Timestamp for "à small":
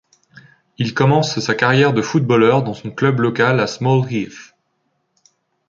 3.59-4.11